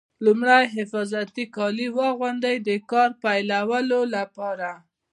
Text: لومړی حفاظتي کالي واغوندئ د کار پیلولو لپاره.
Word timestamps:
لومړی 0.25 0.63
حفاظتي 0.75 1.45
کالي 1.55 1.87
واغوندئ 1.97 2.57
د 2.67 2.69
کار 2.91 3.09
پیلولو 3.23 4.01
لپاره. 4.15 4.69